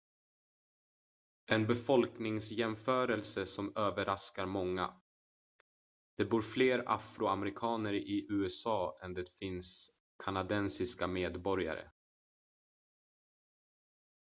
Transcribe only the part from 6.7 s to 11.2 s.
afroamerikaner i usa än det finns kanadensiska